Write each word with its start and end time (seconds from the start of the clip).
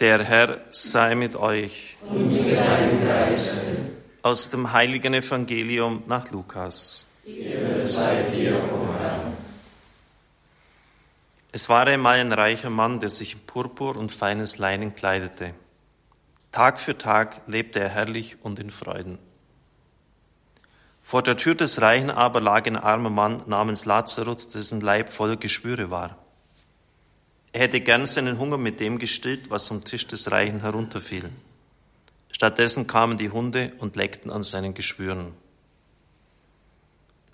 Der 0.00 0.24
Herr 0.24 0.62
sei 0.70 1.14
mit 1.14 1.36
euch. 1.36 1.98
Und 2.00 2.32
mit 2.32 2.56
deinem 2.56 3.06
Geiste. 3.06 3.76
Aus 4.22 4.48
dem 4.48 4.72
heiligen 4.72 5.12
Evangelium 5.12 6.04
nach 6.06 6.30
Lukas. 6.30 7.06
Ehre 7.26 7.86
sei 7.86 8.22
dir, 8.34 8.54
o 8.54 8.88
Herr. 8.98 9.32
Es 11.52 11.68
war 11.68 11.86
einmal 11.86 12.18
ein 12.18 12.32
reicher 12.32 12.70
Mann, 12.70 13.00
der 13.00 13.10
sich 13.10 13.34
in 13.34 13.40
Purpur 13.40 13.94
und 13.94 14.10
feines 14.10 14.56
Leinen 14.56 14.94
kleidete. 14.94 15.52
Tag 16.50 16.80
für 16.80 16.96
Tag 16.96 17.42
lebte 17.46 17.80
er 17.80 17.90
herrlich 17.90 18.38
und 18.40 18.58
in 18.58 18.70
Freuden. 18.70 19.18
Vor 21.02 21.22
der 21.22 21.36
Tür 21.36 21.54
des 21.54 21.82
Reichen 21.82 22.10
aber 22.10 22.40
lag 22.40 22.66
ein 22.66 22.78
armer 22.78 23.10
Mann 23.10 23.42
namens 23.46 23.84
Lazarus, 23.84 24.48
dessen 24.48 24.80
Leib 24.80 25.10
voll 25.10 25.36
Geschwüre 25.36 25.90
war. 25.90 26.16
Er 27.52 27.62
hätte 27.62 27.80
gern 27.80 28.06
seinen 28.06 28.38
Hunger 28.38 28.58
mit 28.58 28.78
dem 28.80 28.98
gestillt, 28.98 29.50
was 29.50 29.68
vom 29.68 29.84
Tisch 29.84 30.06
des 30.06 30.30
Reichen 30.30 30.60
herunterfiel. 30.60 31.30
Stattdessen 32.30 32.86
kamen 32.86 33.18
die 33.18 33.30
Hunde 33.30 33.72
und 33.78 33.96
leckten 33.96 34.30
an 34.30 34.42
seinen 34.42 34.72
Geschwüren. 34.72 35.34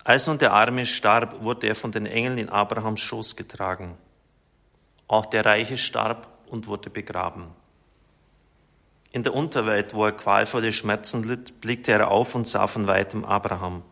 Als 0.03 0.25
nun 0.25 0.37
der 0.37 0.53
Arme 0.53 0.85
starb, 0.85 1.41
wurde 1.43 1.67
er 1.67 1.75
von 1.75 1.91
den 1.91 2.05
Engeln 2.05 2.37
in 2.37 2.49
Abrahams 2.49 3.01
Schoß 3.01 3.35
getragen. 3.35 3.97
Auch 5.07 5.25
der 5.25 5.45
Reiche 5.45 5.77
starb 5.77 6.27
und 6.47 6.67
wurde 6.67 6.89
begraben. 6.89 7.47
In 9.11 9.23
der 9.23 9.33
Unterwelt, 9.33 9.93
wo 9.93 10.05
er 10.05 10.11
qualvolle 10.11 10.73
Schmerzen 10.73 11.23
litt, 11.23 11.61
blickte 11.61 11.91
er 11.91 12.09
auf 12.09 12.35
und 12.35 12.47
sah 12.47 12.67
von 12.67 12.87
weitem 12.87 13.23
Abraham 13.23 13.83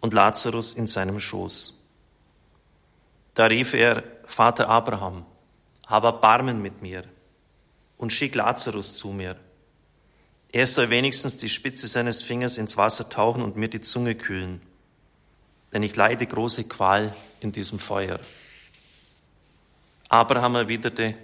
und 0.00 0.14
Lazarus 0.14 0.74
in 0.74 0.86
seinem 0.86 1.20
Schoß. 1.20 1.76
Da 3.34 3.46
rief 3.46 3.74
er, 3.74 4.02
Vater 4.24 4.68
Abraham, 4.68 5.24
hab 5.90 6.04
Erbarmen 6.04 6.62
mit 6.62 6.82
mir 6.82 7.04
und 7.98 8.12
schick 8.12 8.36
Lazarus 8.36 8.94
zu 8.94 9.08
mir. 9.08 9.36
Er 10.52 10.66
soll 10.66 10.88
wenigstens 10.88 11.36
die 11.36 11.48
Spitze 11.48 11.88
seines 11.88 12.22
Fingers 12.22 12.58
ins 12.58 12.76
Wasser 12.76 13.08
tauchen 13.08 13.42
und 13.42 13.56
mir 13.56 13.68
die 13.68 13.80
Zunge 13.80 14.14
kühlen, 14.14 14.62
denn 15.72 15.82
ich 15.82 15.96
leide 15.96 16.26
große 16.26 16.64
Qual 16.64 17.14
in 17.40 17.52
diesem 17.52 17.78
Feuer. 17.80 18.20
Abraham 20.08 20.54
erwiderte, 20.54 21.16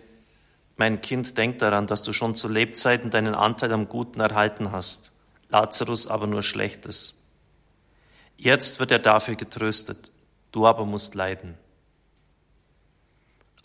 mein 0.76 1.00
Kind, 1.00 1.38
denk 1.38 1.58
daran, 1.60 1.86
dass 1.86 2.02
du 2.02 2.12
schon 2.12 2.34
zu 2.34 2.48
Lebzeiten 2.48 3.10
deinen 3.10 3.34
Anteil 3.34 3.72
am 3.72 3.88
Guten 3.88 4.20
erhalten 4.20 4.72
hast, 4.72 5.12
Lazarus 5.48 6.06
aber 6.06 6.26
nur 6.26 6.42
Schlechtes. 6.42 7.24
Jetzt 8.36 8.80
wird 8.80 8.90
er 8.90 8.98
dafür 8.98 9.36
getröstet, 9.36 10.10
du 10.52 10.66
aber 10.66 10.84
musst 10.84 11.14
leiden. 11.14 11.56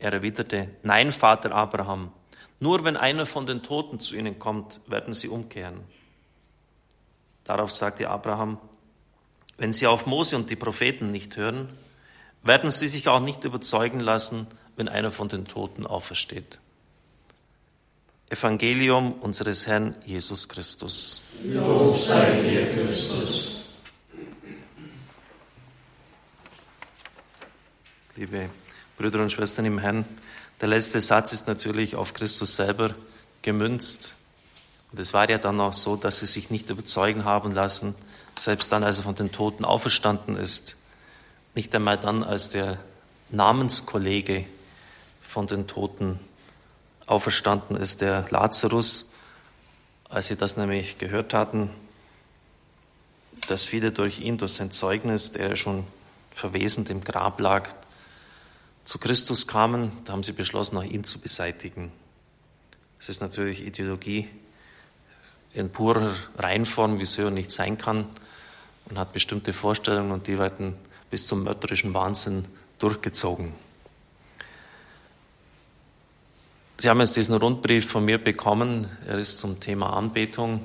Er 0.00 0.14
erwiderte, 0.14 0.68
nein, 0.82 1.12
Vater 1.12 1.52
Abraham, 1.52 2.10
nur 2.58 2.84
wenn 2.84 2.96
einer 2.96 3.26
von 3.26 3.46
den 3.46 3.62
Toten 3.62 4.00
zu 4.00 4.16
ihnen 4.16 4.38
kommt, 4.38 4.80
werden 4.86 5.12
sie 5.12 5.28
umkehren. 5.28 5.80
Darauf 7.44 7.70
sagte 7.70 8.08
Abraham, 8.08 8.58
wenn 9.58 9.72
sie 9.74 9.86
auf 9.86 10.06
Mose 10.06 10.36
und 10.36 10.48
die 10.48 10.56
Propheten 10.56 11.10
nicht 11.10 11.36
hören, 11.36 11.68
werden 12.42 12.70
sie 12.70 12.88
sich 12.88 13.08
auch 13.08 13.20
nicht 13.20 13.44
überzeugen 13.44 14.00
lassen, 14.00 14.46
wenn 14.76 14.88
einer 14.88 15.10
von 15.10 15.28
den 15.28 15.46
Toten 15.46 15.86
aufersteht. 15.86 16.58
Evangelium 18.30 19.12
unseres 19.12 19.66
Herrn 19.66 19.96
Jesus 20.06 20.48
Christus. 20.48 21.24
Lob 21.44 21.98
sei 21.98 22.40
dir, 22.42 22.72
Christus. 22.72 23.82
Liebe 28.16 28.48
Brüder 29.00 29.22
und 29.22 29.32
Schwestern 29.32 29.64
im 29.64 29.78
Herrn, 29.78 30.04
der 30.60 30.68
letzte 30.68 31.00
Satz 31.00 31.32
ist 31.32 31.46
natürlich 31.46 31.96
auf 31.96 32.12
Christus 32.12 32.56
selber 32.56 32.94
gemünzt. 33.40 34.12
Und 34.92 35.00
es 35.00 35.14
war 35.14 35.30
ja 35.30 35.38
dann 35.38 35.58
auch 35.58 35.72
so, 35.72 35.96
dass 35.96 36.18
sie 36.18 36.26
sich 36.26 36.50
nicht 36.50 36.68
überzeugen 36.68 37.24
haben 37.24 37.50
lassen, 37.50 37.94
selbst 38.36 38.70
dann, 38.72 38.84
als 38.84 38.98
er 38.98 39.04
von 39.04 39.14
den 39.14 39.32
Toten 39.32 39.64
auferstanden 39.64 40.36
ist, 40.36 40.76
nicht 41.54 41.74
einmal 41.74 41.96
dann, 41.96 42.22
als 42.22 42.50
der 42.50 42.78
Namenskollege 43.30 44.44
von 45.22 45.46
den 45.46 45.66
Toten 45.66 46.20
auferstanden 47.06 47.76
ist, 47.76 48.02
der 48.02 48.26
Lazarus, 48.28 49.12
als 50.10 50.26
sie 50.26 50.36
das 50.36 50.58
nämlich 50.58 50.98
gehört 50.98 51.32
hatten, 51.32 51.70
dass 53.48 53.64
viele 53.64 53.92
durch 53.92 54.18
ihn, 54.18 54.36
durch 54.36 54.52
sein 54.52 54.70
Zeugnis, 54.70 55.32
der 55.32 55.56
schon 55.56 55.86
verwesend 56.30 56.90
im 56.90 57.02
Grab 57.02 57.40
lag, 57.40 57.70
zu 58.90 58.98
Christus 58.98 59.46
kamen, 59.46 59.92
da 60.04 60.14
haben 60.14 60.24
sie 60.24 60.32
beschlossen, 60.32 60.76
auch 60.76 60.82
ihn 60.82 61.04
zu 61.04 61.20
beseitigen. 61.20 61.92
Es 62.98 63.08
ist 63.08 63.20
natürlich 63.20 63.64
Ideologie 63.64 64.28
in 65.52 65.70
purer 65.70 66.16
Reinform, 66.36 66.98
wie 66.98 67.04
es 67.04 67.16
höher 67.16 67.30
nicht 67.30 67.52
sein 67.52 67.78
kann, 67.78 68.06
und 68.86 68.98
hat 68.98 69.12
bestimmte 69.12 69.52
Vorstellungen 69.52 70.10
und 70.10 70.26
die 70.26 70.40
werden 70.40 70.74
bis 71.08 71.28
zum 71.28 71.44
mörderischen 71.44 71.94
Wahnsinn 71.94 72.46
durchgezogen. 72.80 73.52
Sie 76.78 76.88
haben 76.90 76.98
jetzt 76.98 77.16
diesen 77.16 77.36
Rundbrief 77.36 77.88
von 77.88 78.04
mir 78.04 78.18
bekommen. 78.18 78.88
Er 79.06 79.18
ist 79.18 79.38
zum 79.38 79.60
Thema 79.60 79.92
Anbetung. 79.92 80.64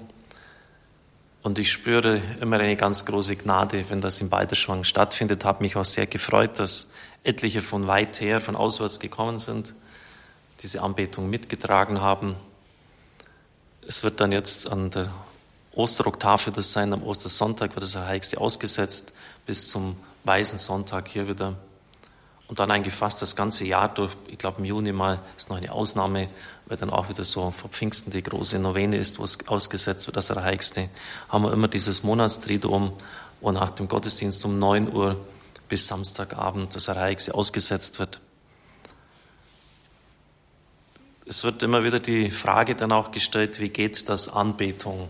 Und 1.45 1.59
ich 1.59 1.71
spüre 1.71 2.23
immer 2.41 2.57
eine 2.59 2.75
ganz 2.75 3.05
große 3.05 3.35
Gnade, 3.35 3.85
wenn 3.89 4.01
das 4.01 4.19
in 4.19 4.31
Balderschwang 4.31 4.83
stattfindet. 4.83 5.45
Habe 5.45 5.61
mich 5.61 5.75
auch 5.75 5.85
sehr 5.85 6.07
gefreut, 6.07 6.57
dass 6.57 6.89
etliche 7.23 7.61
von 7.61 7.85
weit 7.85 8.19
her, 8.19 8.41
von 8.41 8.55
auswärts 8.55 8.99
gekommen 8.99 9.37
sind, 9.37 9.75
diese 10.63 10.81
Anbetung 10.81 11.29
mitgetragen 11.29 12.01
haben. 12.01 12.35
Es 13.87 14.03
wird 14.03 14.21
dann 14.21 14.31
jetzt 14.31 14.67
an 14.67 14.89
der 14.89 15.11
Osteroktave 15.75 16.49
das 16.49 16.71
sein, 16.71 16.91
am 16.93 17.03
Ostersonntag 17.03 17.75
wird 17.75 17.83
das 17.83 17.95
Heiligste 17.95 18.41
ausgesetzt 18.41 19.13
bis 19.45 19.69
zum 19.69 19.97
Weißen 20.23 20.57
Sonntag 20.57 21.09
hier 21.09 21.27
wieder. 21.27 21.53
Und 22.47 22.59
dann 22.59 22.89
fast 22.89 23.21
das 23.21 23.35
ganze 23.35 23.65
Jahr 23.65 23.93
durch, 23.93 24.17
ich 24.29 24.39
glaube 24.39 24.57
im 24.61 24.65
Juni 24.65 24.93
mal 24.93 25.19
ist 25.37 25.51
noch 25.51 25.57
eine 25.57 25.71
Ausnahme, 25.71 26.27
weil 26.67 26.77
dann 26.77 26.89
auch 26.89 27.09
wieder 27.09 27.23
so 27.23 27.51
vor 27.51 27.69
Pfingsten 27.69 28.11
die 28.11 28.23
große 28.23 28.57
Novene 28.59 28.97
ist, 28.97 29.19
wo 29.19 29.23
es 29.23 29.37
ausgesetzt 29.47 30.07
wird, 30.07 30.17
das 30.17 30.31
Allerheiligste, 30.31 30.89
haben 31.29 31.43
wir 31.43 31.53
immer 31.53 31.67
dieses 31.67 32.03
Monatstriduum, 32.03 32.93
wo 33.41 33.51
nach 33.51 33.71
dem 33.73 33.87
Gottesdienst 33.87 34.43
um 34.45 34.57
9 34.57 34.91
Uhr 34.91 35.19
bis 35.69 35.87
Samstagabend 35.87 36.75
das 36.75 36.89
Allerheiligste 36.89 37.33
ausgesetzt 37.33 37.99
wird. 37.99 38.19
Es 41.27 41.43
wird 41.43 41.63
immer 41.63 41.83
wieder 41.83 41.99
die 41.99 42.29
Frage 42.29 42.75
dann 42.75 42.91
auch 42.91 43.11
gestellt, 43.11 43.59
wie 43.59 43.69
geht 43.69 44.07
das 44.09 44.29
Anbetung? 44.29 45.09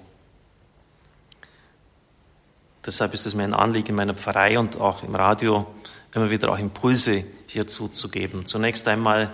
Deshalb 2.85 3.13
ist 3.13 3.25
es 3.25 3.35
mir 3.35 3.44
ein 3.44 3.53
Anliegen 3.53 3.89
in 3.89 3.95
meiner 3.95 4.13
Pfarrei 4.13 4.59
und 4.59 4.79
auch 4.79 5.03
im 5.03 5.15
Radio, 5.15 5.65
immer 6.13 6.29
wieder 6.29 6.51
auch 6.51 6.59
Impulse 6.59 7.25
hierzu 7.47 7.89
zu 7.89 8.09
geben. 8.09 8.45
Zunächst 8.45 8.88
einmal 8.88 9.31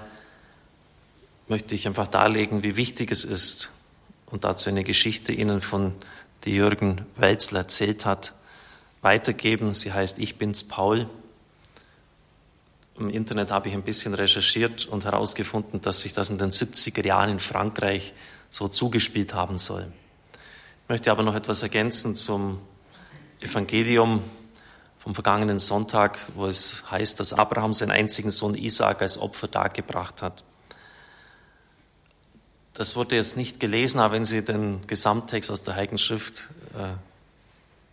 möchte 1.47 1.75
ich 1.75 1.88
einfach 1.88 2.07
darlegen, 2.07 2.64
wie 2.64 2.76
wichtig 2.76 3.11
es 3.11 3.26
ist 3.26 3.72
und 4.28 4.43
dazu 4.43 4.70
eine 4.70 4.84
Geschichte 4.84 5.34
Ihnen 5.34 5.61
von 5.61 5.93
die 6.46 6.52
Jürgen 6.52 7.05
Welzler 7.16 7.59
erzählt 7.59 8.05
hat, 8.05 8.34
weitergeben. 9.02 9.73
Sie 9.73 9.93
heißt 9.93 10.20
Ich 10.20 10.38
bin's 10.38 10.64
Paul. 10.64 11.08
Im 12.97 13.09
Internet 13.09 13.52
habe 13.52 13.70
ich 13.70 13.73
ein 13.73 13.84
bisschen 13.84 14.14
recherchiert 14.14 14.85
und 14.85 15.05
herausgefunden, 15.05 15.82
dass 15.82 16.02
sich 16.02 16.14
das 16.14 16.29
in 16.29 16.38
den 16.38 16.52
70er 16.52 17.05
Jahren 17.05 17.29
in 17.29 17.40
Frankreich 17.40 18.14
so 18.49 18.67
zugespielt 18.67 19.34
haben 19.34 19.58
soll. 19.58 19.91
Ich 20.84 20.90
möchte 20.90 21.11
aber 21.11 21.23
noch 21.23 21.35
etwas 21.35 21.64
ergänzen 21.64 22.16
zum 22.16 22.59
Evangelium 23.40 24.22
vom 24.99 25.16
vergangenen 25.16 25.58
Sonntag, 25.58 26.20
wo 26.35 26.46
es 26.46 26.84
heißt, 26.91 27.20
dass 27.20 27.34
Abraham 27.34 27.73
seinen 27.73 27.91
einzigen 27.91 28.29
Sohn 28.29 28.53
Isaac 28.53 29.02
als 29.02 29.17
Opfer 29.17 29.47
dargebracht 29.47 30.22
hat. 30.22 30.44
Das 32.73 32.96
wurde 32.96 33.16
jetzt 33.16 33.35
nicht 33.35 33.59
gelesen, 33.59 34.00
aber 34.00 34.14
wenn 34.16 34.26
Sie 34.26 34.44
den 34.44 34.79
Gesamttext 34.88 35.52
aus 35.52 35.64
der 35.64 35.76
Heiligen 35.76 35.97
Schrift 35.97 36.50
äh, 36.73 36.94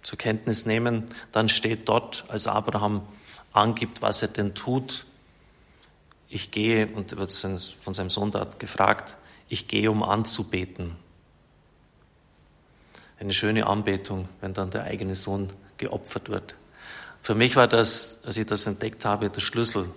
zur 0.02 0.18
Kenntnis 0.18 0.66
nehmen, 0.66 1.08
dann 1.32 1.48
steht 1.48 1.88
dort, 1.88 2.24
als 2.28 2.46
Abraham 2.46 3.02
angibt, 3.52 4.02
was 4.02 4.22
er 4.22 4.28
denn 4.28 4.54
tut, 4.54 5.04
ich 6.28 6.50
gehe, 6.50 6.86
und 6.86 7.16
wird 7.16 7.32
von 7.32 7.94
seinem 7.94 8.10
Sohn 8.10 8.30
dort 8.30 8.60
gefragt, 8.60 9.16
ich 9.48 9.66
gehe, 9.66 9.90
um 9.90 10.02
anzubeten. 10.02 10.94
Eine 13.18 13.32
schöne 13.32 13.66
Anbetung, 13.66 14.28
wenn 14.40 14.54
dann 14.54 14.70
der 14.70 14.84
eigene 14.84 15.14
Sohn 15.14 15.52
geopfert 15.78 16.28
wird. 16.28 16.54
Für 17.22 17.34
mich 17.34 17.56
war 17.56 17.66
das, 17.66 18.22
als 18.24 18.36
ich 18.36 18.46
das 18.46 18.66
entdeckt 18.66 19.04
habe, 19.04 19.28
der 19.28 19.40
Schlüssel. 19.40 19.90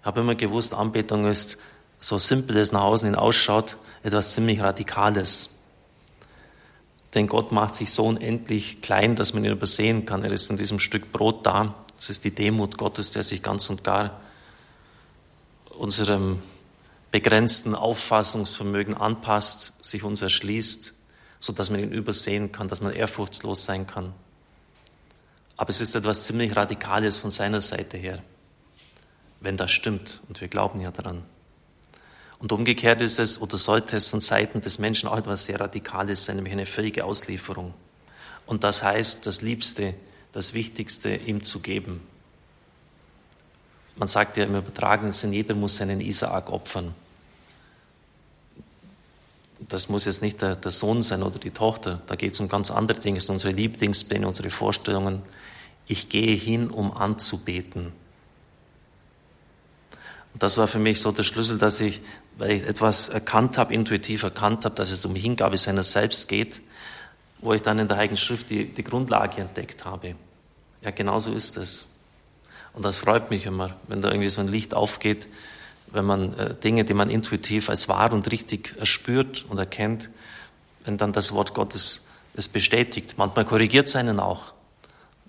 Ich 0.00 0.06
habe 0.06 0.20
immer 0.20 0.34
gewusst, 0.34 0.74
Anbetung 0.74 1.26
ist 1.26 1.58
so 2.06 2.20
simpel 2.20 2.56
es 2.58 2.70
nach 2.70 2.82
außen 2.82 3.08
hin 3.08 3.16
ausschaut, 3.16 3.76
etwas 4.04 4.32
ziemlich 4.32 4.60
Radikales. 4.60 5.48
Denn 7.14 7.26
Gott 7.26 7.50
macht 7.50 7.74
sich 7.74 7.90
so 7.90 8.06
unendlich 8.06 8.80
klein, 8.80 9.16
dass 9.16 9.34
man 9.34 9.44
ihn 9.44 9.50
übersehen 9.50 10.06
kann. 10.06 10.22
Er 10.22 10.30
ist 10.30 10.48
in 10.48 10.56
diesem 10.56 10.78
Stück 10.78 11.10
Brot 11.10 11.44
da. 11.44 11.74
Das 11.96 12.08
ist 12.08 12.24
die 12.24 12.32
Demut 12.32 12.78
Gottes, 12.78 13.10
der 13.10 13.24
sich 13.24 13.42
ganz 13.42 13.68
und 13.70 13.82
gar 13.82 14.20
unserem 15.70 16.40
begrenzten 17.10 17.74
Auffassungsvermögen 17.74 18.94
anpasst, 18.94 19.84
sich 19.84 20.04
uns 20.04 20.22
erschließt, 20.22 20.94
so 21.40 21.52
dass 21.52 21.70
man 21.70 21.80
ihn 21.80 21.90
übersehen 21.90 22.52
kann, 22.52 22.68
dass 22.68 22.80
man 22.80 22.92
ehrfurchtslos 22.92 23.64
sein 23.64 23.88
kann. 23.88 24.12
Aber 25.56 25.70
es 25.70 25.80
ist 25.80 25.96
etwas 25.96 26.24
ziemlich 26.24 26.54
Radikales 26.54 27.18
von 27.18 27.32
seiner 27.32 27.60
Seite 27.60 27.96
her, 27.96 28.22
wenn 29.40 29.56
das 29.56 29.72
stimmt. 29.72 30.20
Und 30.28 30.40
wir 30.40 30.46
glauben 30.46 30.80
ja 30.80 30.92
daran. 30.92 31.24
Und 32.38 32.52
umgekehrt 32.52 33.00
ist 33.00 33.18
es 33.18 33.40
oder 33.40 33.56
sollte 33.56 33.96
es 33.96 34.08
von 34.08 34.20
Seiten 34.20 34.60
des 34.60 34.78
Menschen 34.78 35.08
auch 35.08 35.16
etwas 35.16 35.46
sehr 35.46 35.60
Radikales 35.60 36.24
sein, 36.24 36.36
nämlich 36.36 36.52
eine 36.52 36.66
völlige 36.66 37.04
Auslieferung. 37.04 37.72
Und 38.46 38.62
das 38.62 38.82
heißt, 38.82 39.26
das 39.26 39.42
Liebste, 39.42 39.94
das 40.32 40.54
Wichtigste 40.54 41.14
ihm 41.14 41.42
zu 41.42 41.60
geben. 41.60 42.00
Man 43.96 44.08
sagt 44.08 44.36
ja 44.36 44.44
im 44.44 44.54
übertragenen 44.54 45.12
Sinn, 45.12 45.32
jeder 45.32 45.54
muss 45.54 45.76
seinen 45.76 46.00
Isaak 46.00 46.50
opfern. 46.52 46.94
Das 49.58 49.88
muss 49.88 50.04
jetzt 50.04 50.20
nicht 50.20 50.42
der, 50.42 50.54
der 50.54 50.70
Sohn 50.70 51.00
sein 51.00 51.22
oder 51.22 51.38
die 51.38 51.50
Tochter. 51.50 52.02
Da 52.06 52.14
geht 52.14 52.34
es 52.34 52.40
um 52.40 52.48
ganz 52.48 52.70
andere 52.70 53.00
Dinge. 53.00 53.18
Es 53.18 53.26
sind 53.26 53.36
unsere 53.36 53.54
Lieblingspläne, 53.54 54.28
unsere 54.28 54.50
Vorstellungen. 54.50 55.22
Ich 55.88 56.10
gehe 56.10 56.36
hin, 56.36 56.68
um 56.68 56.92
anzubeten. 56.92 57.92
Und 60.36 60.42
das 60.42 60.58
war 60.58 60.66
für 60.66 60.78
mich 60.78 61.00
so 61.00 61.12
der 61.12 61.22
Schlüssel, 61.22 61.56
dass 61.56 61.80
ich, 61.80 62.02
weil 62.36 62.50
ich 62.50 62.62
etwas 62.64 63.08
erkannt 63.08 63.56
habe, 63.56 63.72
intuitiv 63.72 64.22
erkannt 64.22 64.66
habe, 64.66 64.74
dass 64.74 64.90
es 64.90 65.02
um 65.06 65.14
Hingabe 65.14 65.56
seiner 65.56 65.82
selbst 65.82 66.28
geht, 66.28 66.60
wo 67.38 67.54
ich 67.54 67.62
dann 67.62 67.78
in 67.78 67.88
der 67.88 67.96
Heiligen 67.96 68.18
Schrift 68.18 68.50
die, 68.50 68.66
die 68.66 68.84
Grundlage 68.84 69.40
entdeckt 69.40 69.86
habe. 69.86 70.14
Ja, 70.84 70.90
genau 70.90 71.20
so 71.20 71.32
ist 71.32 71.56
es. 71.56 71.88
Und 72.74 72.84
das 72.84 72.98
freut 72.98 73.30
mich 73.30 73.46
immer, 73.46 73.76
wenn 73.88 74.02
da 74.02 74.10
irgendwie 74.10 74.28
so 74.28 74.42
ein 74.42 74.48
Licht 74.48 74.74
aufgeht, 74.74 75.26
wenn 75.86 76.04
man 76.04 76.34
äh, 76.34 76.54
Dinge, 76.54 76.84
die 76.84 76.92
man 76.92 77.08
intuitiv 77.08 77.70
als 77.70 77.88
wahr 77.88 78.12
und 78.12 78.30
richtig 78.30 78.74
erspürt 78.78 79.46
und 79.48 79.56
erkennt, 79.56 80.10
wenn 80.84 80.98
dann 80.98 81.14
das 81.14 81.32
Wort 81.32 81.54
Gottes 81.54 82.08
es 82.34 82.46
bestätigt. 82.46 83.14
Manchmal 83.16 83.46
korrigiert 83.46 83.88
es 83.88 83.96
einen 83.96 84.20
auch 84.20 84.52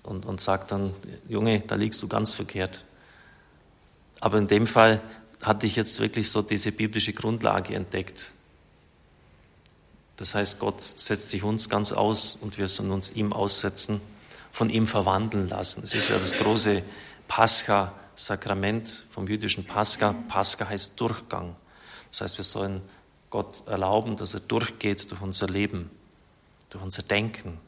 und, 0.02 0.26
und 0.26 0.42
sagt 0.42 0.70
dann, 0.70 0.94
Junge, 1.30 1.60
da 1.60 1.76
liegst 1.76 2.02
du 2.02 2.08
ganz 2.08 2.34
verkehrt. 2.34 2.84
Aber 4.20 4.38
in 4.38 4.48
dem 4.48 4.66
Fall 4.66 5.00
hatte 5.42 5.66
ich 5.66 5.76
jetzt 5.76 6.00
wirklich 6.00 6.30
so 6.30 6.42
diese 6.42 6.72
biblische 6.72 7.12
Grundlage 7.12 7.74
entdeckt. 7.74 8.32
Das 10.16 10.34
heißt, 10.34 10.58
Gott 10.58 10.82
setzt 10.82 11.28
sich 11.30 11.44
uns 11.44 11.68
ganz 11.68 11.92
aus 11.92 12.36
und 12.40 12.58
wir 12.58 12.66
sollen 12.66 12.90
uns 12.90 13.10
ihm 13.12 13.32
aussetzen, 13.32 14.00
von 14.50 14.68
ihm 14.68 14.88
verwandeln 14.88 15.48
lassen. 15.48 15.84
Es 15.84 15.94
ist 15.94 16.10
ja 16.10 16.16
das 16.16 16.32
große 16.32 16.82
Pascha-Sakrament 17.28 19.06
vom 19.10 19.28
jüdischen 19.28 19.64
Pascha. 19.64 20.14
Pascha 20.26 20.68
heißt 20.68 21.00
Durchgang. 21.00 21.54
Das 22.10 22.22
heißt, 22.22 22.38
wir 22.38 22.44
sollen 22.44 22.82
Gott 23.30 23.62
erlauben, 23.66 24.16
dass 24.16 24.34
er 24.34 24.40
durchgeht 24.40 25.08
durch 25.10 25.20
unser 25.20 25.46
Leben, 25.46 25.90
durch 26.70 26.82
unser 26.82 27.02
Denken, 27.02 27.60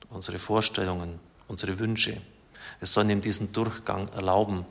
durch 0.00 0.12
unsere 0.12 0.40
Vorstellungen, 0.40 1.20
unsere 1.46 1.78
Wünsche. 1.78 2.20
Wir 2.80 2.88
sollen 2.88 3.10
ihm 3.10 3.20
diesen 3.20 3.52
Durchgang 3.52 4.08
erlauben. 4.08 4.66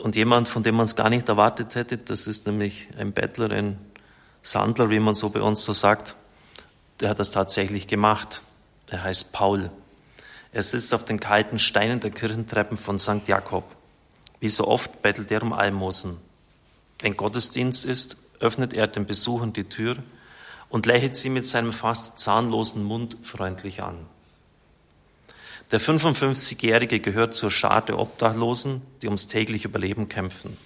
Und 0.00 0.16
jemand, 0.16 0.48
von 0.48 0.62
dem 0.62 0.76
man 0.76 0.84
es 0.84 0.96
gar 0.96 1.10
nicht 1.10 1.28
erwartet 1.28 1.74
hätte, 1.74 1.98
das 1.98 2.26
ist 2.26 2.46
nämlich 2.46 2.88
ein 2.98 3.12
Bettler, 3.12 3.50
ein 3.50 3.78
Sandler, 4.42 4.90
wie 4.90 5.00
man 5.00 5.14
so 5.14 5.30
bei 5.30 5.40
uns 5.40 5.64
so 5.64 5.72
sagt, 5.72 6.14
der 7.00 7.10
hat 7.10 7.18
das 7.18 7.30
tatsächlich 7.30 7.86
gemacht. 7.86 8.42
Er 8.88 9.02
heißt 9.02 9.32
Paul. 9.32 9.70
Er 10.52 10.62
sitzt 10.62 10.94
auf 10.94 11.04
den 11.04 11.20
kalten 11.20 11.58
Steinen 11.58 12.00
der 12.00 12.10
Kirchentreppen 12.10 12.76
von 12.76 12.98
St. 12.98 13.26
Jakob. 13.26 13.64
Wie 14.40 14.48
so 14.48 14.66
oft 14.66 15.02
bettelt 15.02 15.30
er 15.30 15.42
um 15.42 15.52
Almosen. 15.52 16.18
Wenn 17.00 17.16
Gottesdienst 17.16 17.84
ist, 17.84 18.16
öffnet 18.40 18.72
er 18.72 18.86
den 18.86 19.06
Besuchern 19.06 19.52
die 19.52 19.64
Tür 19.64 19.96
und 20.68 20.86
lächelt 20.86 21.16
sie 21.16 21.30
mit 21.30 21.46
seinem 21.46 21.72
fast 21.72 22.18
zahnlosen 22.18 22.84
Mund 22.84 23.16
freundlich 23.22 23.82
an. 23.82 23.96
Der 25.70 25.80
55-Jährige 25.82 26.98
gehört 26.98 27.34
zur 27.34 27.50
Schar 27.50 27.82
der 27.82 27.98
Obdachlosen, 27.98 28.80
die 29.02 29.06
ums 29.06 29.28
tägliche 29.28 29.68
Überleben 29.68 30.08
kämpfen. 30.08 30.56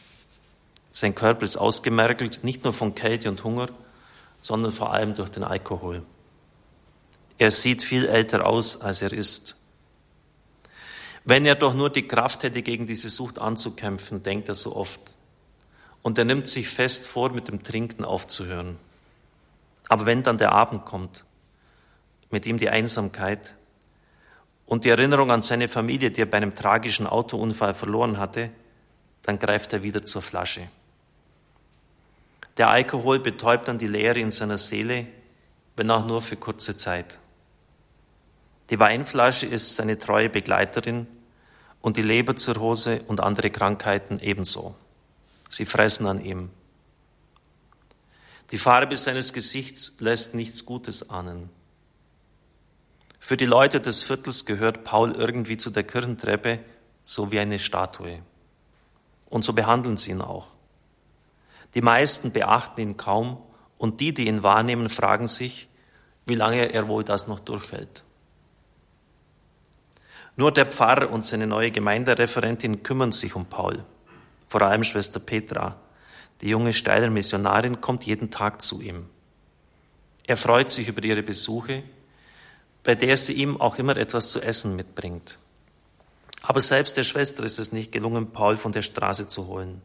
Sein 0.93 1.15
Körper 1.15 1.43
ist 1.43 1.57
ausgemergelt, 1.57 2.45
nicht 2.45 2.63
nur 2.63 2.73
von 2.73 2.95
Kälte 2.95 3.29
und 3.29 3.43
Hunger, 3.43 3.69
sondern 4.41 4.71
vor 4.71 4.93
allem 4.93 5.15
durch 5.15 5.31
den 5.31 5.43
Alkohol. 5.43 6.05
Er 7.39 7.51
sieht 7.51 7.83
viel 7.83 8.07
älter 8.07 8.47
aus, 8.47 8.81
als 8.81 9.03
er 9.03 9.13
ist. 9.13 9.57
Wenn 11.25 11.47
er 11.47 11.57
doch 11.57 11.75
nur 11.75 11.91
die 11.91 12.07
Kraft 12.07 12.45
hätte, 12.45 12.63
gegen 12.63 12.87
diese 12.87 13.09
Sucht 13.09 13.41
anzukämpfen, 13.41 14.23
denkt 14.23 14.49
er 14.49 14.55
so 14.55 14.77
oft. 14.77 15.17
Und 16.03 16.19
er 16.19 16.25
nimmt 16.25 16.47
sich 16.47 16.69
fest 16.69 17.07
vor, 17.07 17.31
mit 17.31 17.49
dem 17.49 17.65
Trinken 17.65 18.05
aufzuhören. 18.05 18.77
Aber 19.89 20.07
wenn 20.07 20.23
dann 20.23 20.39
der 20.39 20.53
Abend 20.53 20.85
kommt, 20.85 21.25
mit 22.31 22.47
ihm 22.47 22.59
die 22.59 22.71
Einsamkeit, 22.71 23.57
und 24.73 24.87
die 24.87 24.89
Erinnerung 24.89 25.31
an 25.31 25.43
seine 25.43 25.69
Familie, 25.69 26.11
die 26.11 26.23
er 26.23 26.27
bei 26.27 26.39
einem 26.39 26.55
tragischen 26.55 27.07
Autounfall 27.07 27.75
verloren 27.75 28.17
hatte, 28.17 28.49
dann 29.23 29.39
greift 29.39 29.75
er 29.75 29.83
wieder 29.83 30.07
zur 30.07 30.23
Flasche. 30.23 30.67
Der 32.57 32.71
Alkohol 32.71 33.21
betäubt 33.21 33.69
dann 33.69 33.77
die 33.77 33.87
Leere 33.87 34.19
in 34.19 34.31
seiner 34.31 34.57
Seele, 34.57 35.09
wenn 35.77 35.91
auch 35.91 36.07
nur 36.07 36.23
für 36.23 36.37
kurze 36.37 36.75
Zeit. 36.75 37.19
Die 38.71 38.79
Weinflasche 38.79 39.45
ist 39.45 39.75
seine 39.75 39.99
treue 39.99 40.31
Begleiterin 40.31 41.07
und 41.83 41.99
die 41.99 42.03
Leberzirrhose 42.03 43.03
und 43.09 43.21
andere 43.21 43.51
Krankheiten 43.51 44.21
ebenso. 44.21 44.75
Sie 45.51 45.67
fressen 45.67 46.07
an 46.07 46.25
ihm. 46.25 46.49
Die 48.51 48.59
Farbe 48.59 48.97
seines 48.97 49.35
Gesichts 49.35 50.01
lässt 50.01 50.35
nichts 50.35 50.65
Gutes 50.65 51.11
ahnen. 51.11 51.51
Für 53.25 53.37
die 53.37 53.47
Leute 53.47 53.81
des 53.81 54.03
Viertels 54.03 54.47
gehört 54.47 54.83
Paul 54.83 55.13
irgendwie 55.13 55.57
zu 55.57 55.71
der 55.71 55.85
Kirchentreppe, 55.85 56.59
so 57.05 57.31
wie 57.31 57.39
eine 57.39 57.61
Statue. 57.61 58.19
Und 59.31 59.45
so 59.45 59.53
behandeln 59.53 59.97
sie 59.97 60.11
ihn 60.11 60.21
auch. 60.21 60.49
Die 61.77 61.83
meisten 61.83 62.33
beachten 62.33 62.81
ihn 62.81 62.97
kaum 62.97 63.41
und 63.79 64.01
die, 64.01 64.13
die 64.13 64.27
ihn 64.27 64.43
wahrnehmen, 64.43 64.89
fragen 64.89 65.29
sich, 65.29 65.69
wie 66.27 66.35
lange 66.35 66.73
er 66.73 66.89
wohl 66.89 67.05
das 67.05 67.29
noch 67.29 67.39
durchhält. 67.39 68.03
Nur 70.35 70.51
der 70.51 70.67
Pfarrer 70.67 71.09
und 71.09 71.25
seine 71.25 71.47
neue 71.47 71.71
Gemeindereferentin 71.71 72.83
kümmern 72.83 73.13
sich 73.13 73.37
um 73.37 73.47
Paul, 73.47 73.85
vor 74.49 74.63
allem 74.63 74.83
Schwester 74.83 75.21
Petra. 75.21 75.77
Die 76.41 76.49
junge 76.49 76.73
Steiler 76.73 77.09
Missionarin 77.09 77.81
kommt 77.81 78.03
jeden 78.03 78.33
Tag 78.33 78.61
zu 78.63 78.81
ihm. 78.81 79.09
Er 80.27 80.37
freut 80.37 80.73
sich 80.73 80.89
über 80.89 81.05
ihre 81.05 81.23
Besuche 81.23 81.85
bei 82.85 82.95
der 82.95 83.17
sie 83.17 83.35
ihm 83.35 83.61
auch 83.61 83.79
immer 83.79 83.97
etwas 83.97 84.31
zu 84.31 84.41
essen 84.41 84.77
mitbringt. 84.77 85.39
Aber 86.43 86.61
selbst 86.61 86.97
der 86.97 87.05
Schwester 87.05 87.45
ist 87.45 87.59
es 87.59 87.73
nicht 87.73 87.93
gelungen, 87.93 88.33
Paul 88.33 88.57
von 88.57 88.73
der 88.73 88.83
Straße 88.83 89.29
zu 89.29 89.47
holen. 89.47 89.81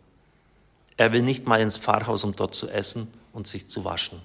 Er 0.98 1.13
will 1.13 1.22
nicht 1.22 1.46
mal 1.46 1.62
ins 1.62 1.77
Pfarrhaus, 1.77 2.24
um 2.24 2.36
dort 2.36 2.56
zu 2.56 2.68
essen 2.70 3.08
und 3.32 3.46
sich 3.46 3.68
zu 3.70 3.86
waschen. 3.86 4.20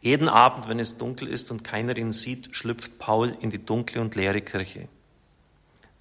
Jeden 0.00 0.28
Abend, 0.28 0.68
wenn 0.68 0.80
es 0.80 0.96
dunkel 0.96 1.28
ist 1.28 1.50
und 1.50 1.62
keiner 1.62 1.96
ihn 1.96 2.10
sieht, 2.10 2.56
schlüpft 2.56 2.98
Paul 2.98 3.36
in 3.40 3.50
die 3.50 3.64
dunkle 3.64 4.00
und 4.00 4.16
leere 4.16 4.40
Kirche. 4.40 4.88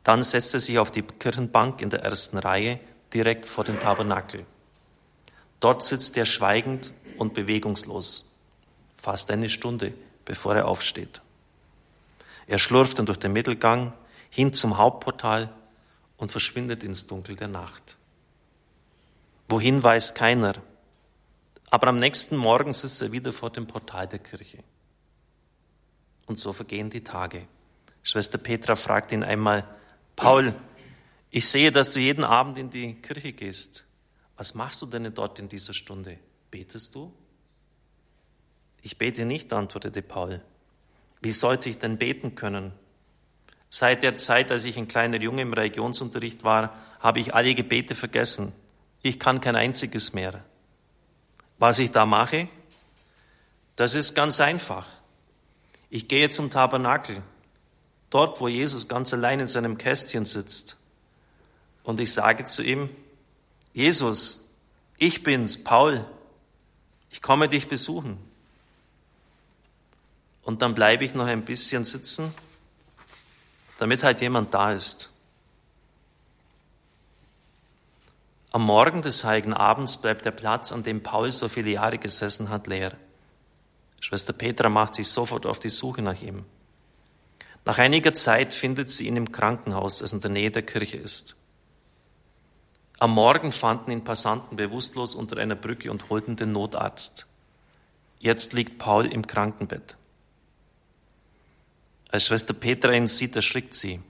Dann 0.04 0.24
setzt 0.24 0.54
er 0.54 0.60
sich 0.60 0.80
auf 0.80 0.90
die 0.90 1.04
Kirchenbank 1.04 1.82
in 1.82 1.92
der 1.92 2.02
ersten 2.02 2.38
Reihe, 2.38 2.80
direkt 3.14 3.46
vor 3.46 3.64
dem 3.64 3.80
Tabernakel. 3.80 4.46
Dort 5.60 5.84
sitzt 5.84 6.18
er 6.18 6.26
schweigend 6.26 6.94
und 7.18 7.36
bewegungslos, 7.36 8.36
fast 8.96 9.30
eine 9.30 9.50
Stunde, 9.50 9.94
bevor 10.26 10.56
er 10.56 10.68
aufsteht. 10.68 11.22
Er 12.48 12.60
schlurft 12.60 13.00
dann 13.00 13.06
durch 13.06 13.20
den 13.20 13.34
Mittelgang 13.34 13.94
hin 14.30 14.54
zum 14.54 14.78
Hauptportal 14.78 15.54
und 16.18 16.32
verschwindet 16.32 16.84
ins 16.84 17.08
Dunkel 17.08 17.36
der 17.36 17.48
Nacht. 17.48 17.98
Wohin 19.48 19.84
weiß 19.84 20.14
keiner, 20.14 20.54
aber 21.70 21.88
am 21.88 21.98
nächsten 21.98 22.38
Morgen 22.38 22.74
sitzt 22.74 23.02
er 23.02 23.12
wieder 23.12 23.34
vor 23.34 23.50
dem 23.50 23.68
Portal 23.68 24.08
der 24.08 24.20
Kirche. 24.20 24.64
Und 26.26 26.38
so 26.40 26.54
vergehen 26.54 26.90
die 26.90 27.04
Tage. 27.04 27.48
Schwester 28.04 28.38
Petra 28.38 28.76
fragt 28.76 29.12
ihn 29.12 29.24
einmal, 29.24 29.68
Paul, 30.16 30.56
Ich 31.34 31.48
sehe, 31.48 31.72
dass 31.72 31.94
du 31.94 32.02
jeden 32.02 32.26
Abend 32.26 32.58
in 32.58 32.70
die 32.70 32.96
Kirche 32.96 33.32
gehst. 33.32 33.86
Was 34.36 34.54
machst 34.54 34.82
du 34.82 34.86
denn 34.86 35.14
dort 35.14 35.40
in 35.40 35.48
dieser 35.48 35.74
Stunde? 35.74 36.20
Betest 36.52 36.94
du? 36.94 37.14
Ich 38.82 38.98
bete 38.98 39.26
nicht, 39.26 39.54
antwortete 39.54 40.02
Paul. 40.02 40.42
Wie 41.22 41.32
sollte 41.32 41.70
ich 41.70 41.78
denn 41.78 41.98
beten 41.98 42.36
können? 42.36 42.74
Seit 43.70 44.04
der 44.04 44.18
Zeit, 44.18 44.52
als 44.52 44.66
ich 44.66 44.78
ein 44.78 44.88
kleiner 44.88 45.22
Junge 45.22 45.44
im 45.44 45.54
Religionsunterricht 45.54 46.44
war, 46.44 46.76
habe 47.00 47.20
ich 47.20 47.34
alle 47.34 47.56
Gebete 47.56 47.96
vergessen. 47.96 48.54
Ich 49.02 49.20
kann 49.20 49.40
kein 49.40 49.56
einziges 49.56 50.14
mehr. 50.14 50.44
Was 51.58 51.80
ich 51.80 51.92
da 51.92 52.06
mache, 52.06 52.48
das 53.76 53.96
ist 53.96 54.16
ganz 54.16 54.40
einfach. 54.40 54.88
Ich 55.90 56.08
gehe 56.08 56.30
zum 56.30 56.52
Tabernakel, 56.52 57.22
dort, 58.10 58.42
wo 58.42 58.48
Jesus 58.48 58.88
ganz 58.88 59.14
allein 59.14 59.40
in 59.40 59.48
seinem 59.48 59.78
Kästchen 59.78 60.26
sitzt. 60.26 60.78
Und 61.84 62.00
ich 62.00 62.14
sage 62.14 62.46
zu 62.46 62.64
ihm, 62.64 62.90
Jesus, 63.74 64.50
ich 64.98 65.24
bin's, 65.24 65.64
Paul, 65.64 66.06
ich 67.10 67.22
komme 67.22 67.48
dich 67.48 67.68
besuchen. 67.68 68.18
Und 70.44 70.62
dann 70.62 70.76
bleibe 70.76 71.06
ich 71.06 71.14
noch 71.14 71.28
ein 71.28 71.46
bisschen 71.46 71.84
sitzen, 71.84 72.34
damit 73.78 74.04
halt 74.04 74.22
jemand 74.22 74.54
da 74.54 74.72
ist. 74.72 75.12
Am 78.52 78.64
Morgen 78.64 79.02
des 79.02 79.24
heiligen 79.24 79.54
Abends 79.54 79.98
bleibt 79.98 80.26
der 80.26 80.32
Platz, 80.32 80.72
an 80.72 80.84
dem 80.84 81.04
Paul 81.04 81.32
so 81.32 81.48
viele 81.48 81.72
Jahre 81.72 81.98
gesessen 81.98 82.50
hat, 82.50 82.68
leer. 82.68 82.98
Schwester 84.02 84.34
Petra 84.34 84.68
macht 84.68 84.96
sich 84.96 85.08
sofort 85.08 85.46
auf 85.46 85.60
die 85.60 85.70
Suche 85.70 86.02
nach 86.02 86.22
ihm. 86.22 86.44
Nach 87.64 87.78
einiger 87.78 88.14
Zeit 88.14 88.54
findet 88.54 88.90
sie 88.90 89.08
ihn 89.08 89.16
im 89.16 89.32
Krankenhaus, 89.32 90.00
das 90.00 90.12
in 90.12 90.20
der 90.20 90.32
Nähe 90.32 90.52
der 90.52 90.64
Kirche 90.64 90.98
ist. 90.98 91.36
Am 93.00 93.12
Morgen 93.12 93.52
fanden 93.52 93.92
ihn 93.92 94.04
Passanten 94.04 94.58
bewusstlos 94.58 95.16
unter 95.16 95.38
einer 95.38 95.56
Brücke 95.56 95.90
und 95.90 96.10
holten 96.10 96.36
den 96.36 96.52
Notarzt. 96.52 97.28
Jetzt 98.20 98.54
liegt 98.54 98.80
Paul 98.80 99.06
im 99.06 99.26
Krankenbett. 99.26 99.96
Als 102.12 102.28
Schwester 102.28 102.54
Petra 102.54 102.92
ihn 102.92 103.08
sieht, 103.08 103.36
erschrickt 103.36 103.74
sie. 103.74 104.02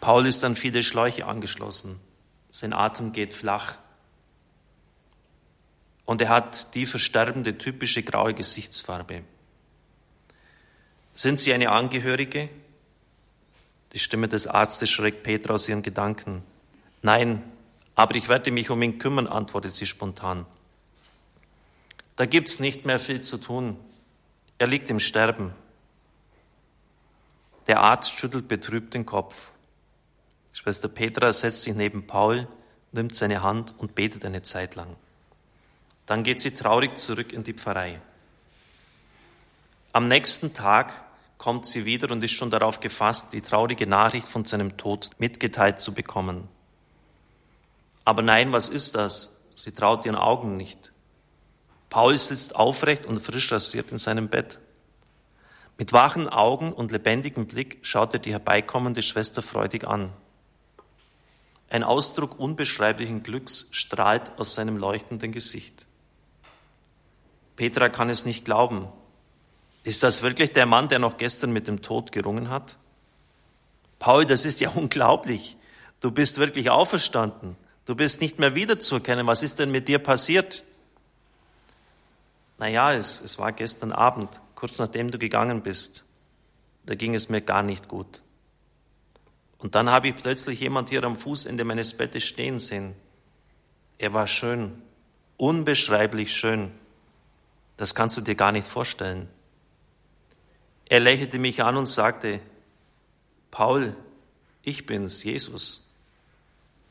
Paul 0.00 0.26
ist 0.26 0.42
an 0.44 0.56
viele 0.56 0.82
Schläuche 0.82 1.26
angeschlossen. 1.26 2.00
Sein 2.50 2.72
Atem 2.72 3.12
geht 3.12 3.34
flach. 3.34 3.76
Und 6.06 6.22
er 6.22 6.30
hat 6.30 6.74
die 6.74 6.86
versterbende 6.86 7.58
typische 7.58 8.02
graue 8.02 8.34
Gesichtsfarbe. 8.34 9.22
Sind 11.14 11.38
Sie 11.38 11.52
eine 11.52 11.70
Angehörige? 11.70 12.48
Die 13.92 13.98
Stimme 13.98 14.26
des 14.26 14.46
Arztes 14.46 14.88
schreckt 14.88 15.22
Petra 15.22 15.54
aus 15.54 15.68
ihren 15.68 15.82
Gedanken. 15.82 16.42
Nein, 17.02 17.42
aber 17.94 18.14
ich 18.14 18.28
werde 18.28 18.50
mich 18.50 18.70
um 18.70 18.80
ihn 18.82 18.98
kümmern, 18.98 19.26
antwortet 19.26 19.72
sie 19.72 19.86
spontan. 19.86 20.46
Da 22.16 22.26
gibt's 22.26 22.58
nicht 22.58 22.86
mehr 22.86 23.00
viel 23.00 23.20
zu 23.20 23.38
tun. 23.38 23.76
Er 24.58 24.66
liegt 24.66 24.90
im 24.90 25.00
Sterben. 25.00 25.52
Der 27.70 27.78
Arzt 27.78 28.18
schüttelt 28.18 28.48
betrübt 28.48 28.94
den 28.94 29.06
Kopf. 29.06 29.36
Schwester 30.50 30.88
Petra 30.88 31.32
setzt 31.32 31.62
sich 31.62 31.72
neben 31.72 32.04
Paul, 32.04 32.48
nimmt 32.90 33.14
seine 33.14 33.44
Hand 33.44 33.74
und 33.78 33.94
betet 33.94 34.24
eine 34.24 34.42
Zeit 34.42 34.74
lang. 34.74 34.96
Dann 36.04 36.24
geht 36.24 36.40
sie 36.40 36.52
traurig 36.52 36.98
zurück 36.98 37.32
in 37.32 37.44
die 37.44 37.52
Pfarrei. 37.52 38.00
Am 39.92 40.08
nächsten 40.08 40.52
Tag 40.52 41.00
kommt 41.38 41.64
sie 41.64 41.84
wieder 41.84 42.10
und 42.10 42.24
ist 42.24 42.32
schon 42.32 42.50
darauf 42.50 42.80
gefasst, 42.80 43.32
die 43.32 43.40
traurige 43.40 43.86
Nachricht 43.86 44.26
von 44.26 44.44
seinem 44.44 44.76
Tod 44.76 45.10
mitgeteilt 45.18 45.78
zu 45.78 45.94
bekommen. 45.94 46.48
Aber 48.04 48.22
nein, 48.22 48.50
was 48.50 48.68
ist 48.68 48.96
das? 48.96 49.44
Sie 49.54 49.70
traut 49.70 50.04
ihren 50.06 50.16
Augen 50.16 50.56
nicht. 50.56 50.90
Paul 51.88 52.18
sitzt 52.18 52.56
aufrecht 52.56 53.06
und 53.06 53.20
frisch 53.20 53.52
rasiert 53.52 53.92
in 53.92 53.98
seinem 53.98 54.28
Bett. 54.28 54.58
Mit 55.80 55.94
wachen 55.94 56.28
Augen 56.28 56.74
und 56.74 56.92
lebendigem 56.92 57.46
Blick 57.46 57.78
schaut 57.80 58.12
er 58.12 58.20
die 58.20 58.32
herbeikommende 58.32 59.00
Schwester 59.00 59.40
freudig 59.40 59.88
an. 59.88 60.12
Ein 61.70 61.84
Ausdruck 61.84 62.38
unbeschreiblichen 62.38 63.22
Glücks 63.22 63.66
strahlt 63.70 64.38
aus 64.38 64.52
seinem 64.54 64.76
leuchtenden 64.76 65.32
Gesicht. 65.32 65.86
Petra 67.56 67.88
kann 67.88 68.10
es 68.10 68.26
nicht 68.26 68.44
glauben. 68.44 68.88
Ist 69.82 70.02
das 70.02 70.20
wirklich 70.20 70.52
der 70.52 70.66
Mann, 70.66 70.90
der 70.90 70.98
noch 70.98 71.16
gestern 71.16 71.50
mit 71.50 71.66
dem 71.66 71.80
Tod 71.80 72.12
gerungen 72.12 72.50
hat? 72.50 72.76
Paul, 73.98 74.26
das 74.26 74.44
ist 74.44 74.60
ja 74.60 74.68
unglaublich. 74.74 75.56
Du 76.00 76.10
bist 76.10 76.36
wirklich 76.36 76.68
auferstanden. 76.68 77.56
Du 77.86 77.94
bist 77.94 78.20
nicht 78.20 78.38
mehr 78.38 78.54
wiederzuerkennen. 78.54 79.26
Was 79.26 79.42
ist 79.42 79.58
denn 79.58 79.70
mit 79.70 79.88
dir 79.88 79.98
passiert? 79.98 80.62
Naja, 82.58 82.92
es, 82.92 83.18
es 83.22 83.38
war 83.38 83.52
gestern 83.52 83.92
Abend 83.92 84.28
kurz 84.60 84.78
nachdem 84.78 85.10
du 85.10 85.18
gegangen 85.18 85.62
bist, 85.62 86.04
da 86.84 86.94
ging 86.94 87.14
es 87.14 87.30
mir 87.30 87.40
gar 87.40 87.62
nicht 87.62 87.88
gut. 87.88 88.20
Und 89.56 89.74
dann 89.74 89.88
habe 89.88 90.08
ich 90.08 90.16
plötzlich 90.16 90.60
jemand 90.60 90.90
hier 90.90 91.02
am 91.02 91.16
Fußende 91.16 91.64
meines 91.64 91.96
Bettes 91.96 92.24
stehen 92.24 92.58
sehen. 92.58 92.94
Er 93.96 94.12
war 94.12 94.26
schön, 94.26 94.82
unbeschreiblich 95.38 96.36
schön. 96.36 96.72
Das 97.78 97.94
kannst 97.94 98.18
du 98.18 98.20
dir 98.20 98.34
gar 98.34 98.52
nicht 98.52 98.68
vorstellen. 98.68 99.30
Er 100.90 101.00
lächelte 101.00 101.38
mich 101.38 101.62
an 101.62 101.78
und 101.78 101.86
sagte, 101.86 102.40
Paul, 103.50 103.96
ich 104.62 104.84
bin's, 104.84 105.24
Jesus. 105.24 105.96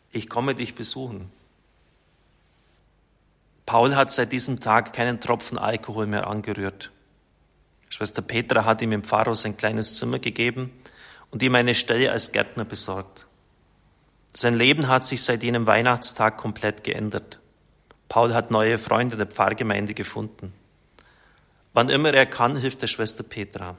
Ich 0.09 0.27
komme 0.27 0.55
dich 0.55 0.73
besuchen. 0.73 1.31
Paul 3.67 3.95
hat 3.95 4.09
seit 4.09 4.31
diesem 4.31 4.59
Tag 4.59 4.91
keinen 4.91 5.21
Tropfen 5.21 5.59
Alkohol 5.59 6.07
mehr 6.07 6.25
angerührt. 6.25 6.89
Schwester 7.89 8.21
Petra 8.21 8.65
hat 8.65 8.81
ihm 8.81 8.91
im 8.91 9.03
Pfarrhaus 9.03 9.45
ein 9.45 9.57
kleines 9.57 9.95
Zimmer 9.95 10.19
gegeben 10.19 10.71
und 11.31 11.43
ihm 11.43 11.55
eine 11.55 11.75
Stelle 11.75 12.11
als 12.11 12.31
Gärtner 12.31 12.65
besorgt. 12.65 13.25
Sein 14.33 14.53
Leben 14.53 14.87
hat 14.87 15.03
sich 15.03 15.23
seit 15.23 15.43
jenem 15.43 15.65
Weihnachtstag 15.65 16.37
komplett 16.37 16.83
geändert. 16.83 17.39
Paul 18.07 18.33
hat 18.33 18.51
neue 18.51 18.77
Freunde 18.77 19.17
der 19.17 19.25
Pfarrgemeinde 19.25 19.93
gefunden. 19.93 20.53
Wann 21.73 21.89
immer 21.89 22.13
er 22.13 22.25
kann, 22.25 22.55
hilft 22.55 22.81
der 22.81 22.87
Schwester 22.87 23.23
Petra. 23.23 23.75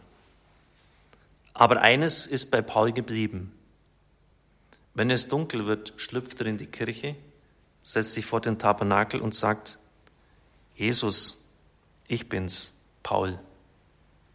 Aber 1.55 1.81
eines 1.81 2.27
ist 2.27 2.51
bei 2.51 2.63
Paul 2.63 2.93
geblieben. 2.93 3.53
Wenn 4.95 5.11
es 5.11 5.29
dunkel 5.29 5.67
wird, 5.67 5.93
schlüpft 5.97 6.41
er 6.41 6.47
in 6.47 6.59
die 6.59 6.67
Kirche, 6.67 7.17
setzt 7.83 8.13
sich 8.13 8.27
vor 8.27 8.41
den 8.41 8.59
Tabernakel 8.59 9.21
und 9.21 9.35
sagt, 9.35 9.79
Jesus, 10.75 11.45
ich 12.09 12.29
bin's, 12.29 12.73
Paul. 13.03 13.39